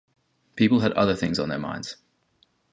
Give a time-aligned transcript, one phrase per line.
[0.55, 1.97] People had other things on their minds.